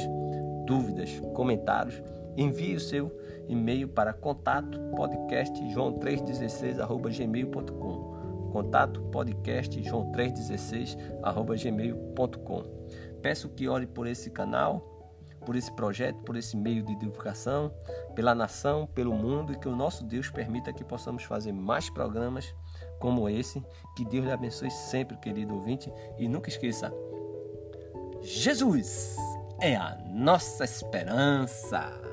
dúvidas, 0.66 1.22
comentários, 1.34 2.02
envie 2.38 2.76
o 2.76 2.80
seu 2.80 3.12
e-mail 3.48 3.88
para 3.88 4.14
contato 4.14 4.80
podcast 4.96 5.60
joão316@gmail.com. 5.74 8.19
Contato 8.50 9.02
podcast 9.12 9.82
joão316@gmail.com. 9.82 12.64
Peço 13.22 13.50
que 13.50 13.68
ore 13.68 13.88
por 13.88 14.08
esse 14.08 14.30
canal 14.30 15.00
por 15.46 15.56
esse 15.56 15.72
projeto, 15.72 16.18
por 16.24 16.36
esse 16.36 16.56
meio 16.56 16.84
de 16.84 16.96
divulgação, 16.96 17.74
pela 18.16 18.36
nação, 18.36 18.88
pelo 18.88 19.14
mundo 19.14 19.54
e 19.54 19.58
que 19.58 19.68
o 19.68 19.76
nosso 19.76 20.04
Deus 20.04 20.30
permita 20.30 20.74
que 20.74 20.84
possamos 20.84 21.24
fazer 21.24 21.52
mais 21.52 21.90
programas 21.90 22.54
como 23.00 23.30
esse. 23.30 23.64
Que 23.96 24.06
Deus 24.06 24.26
lhe 24.26 24.32
abençoe 24.32 24.70
sempre, 24.70 25.18
querido 25.18 25.56
ouvinte, 25.56 25.92
e 26.18 26.28
nunca 26.28 26.50
esqueça: 26.50 26.94
Jesus 28.22 29.16
é 29.60 29.76
a 29.76 29.98
nossa 30.12 30.66
esperança. 30.66 32.09